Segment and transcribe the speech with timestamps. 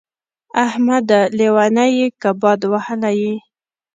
[0.65, 1.19] احمده!
[1.37, 3.35] لېونی يې که باد وهلی يې.